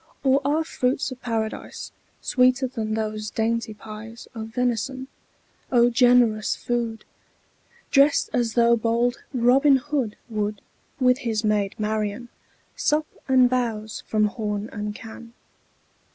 Or 0.23 0.41
are 0.43 0.63
fruits 0.63 1.11
of 1.11 1.21
Paradise 1.21 1.91
Sweeter 2.21 2.65
than 2.65 2.95
those 2.95 3.29
dainty 3.29 3.75
pies 3.75 4.27
Of 4.33 4.47
venison? 4.47 5.09
O 5.71 5.91
generous 5.91 6.55
food! 6.55 7.05
Drest 7.91 8.31
as 8.33 8.53
though 8.55 8.75
bold 8.75 9.17
Robin 9.31 9.75
Hood 9.75 10.17
10 10.27 10.37
Would, 10.37 10.61
with 10.99 11.19
his 11.19 11.43
maid 11.43 11.75
Marian, 11.77 12.29
Sup 12.75 13.05
and 13.27 13.47
bowse 13.47 14.01
from 14.07 14.25
horn 14.25 14.71
and 14.73 14.95
can. 14.95 15.33